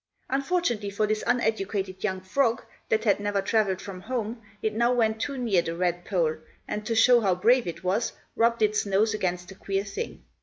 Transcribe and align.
"Unfortunately 0.31 0.89
for 0.89 1.05
this 1.05 1.23
uneducated 1.27 2.03
young 2.03 2.21
frog, 2.21 2.63
that 2.89 3.03
had 3.03 3.19
never 3.19 3.39
travelled 3.39 3.79
from 3.79 4.01
home, 4.01 4.41
it 4.63 4.73
now 4.73 4.91
went 4.91 5.21
too 5.21 5.37
near 5.37 5.61
the 5.61 5.75
red 5.75 6.05
pole, 6.05 6.37
and, 6.67 6.83
to 6.87 6.95
show 6.95 7.21
how 7.21 7.35
brave 7.35 7.67
it 7.67 7.83
was, 7.83 8.13
rubbed 8.35 8.63
its 8.63 8.83
nose 8.83 9.13
against 9.13 9.49
the 9.49 9.53
queer 9.53 9.83
thing. 9.83 10.23